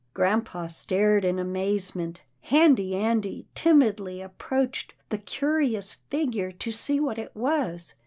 [0.15, 2.23] Grampa stared in amazement.
[2.39, 7.93] Handy Andy timidly approached the curious figure to see what it was.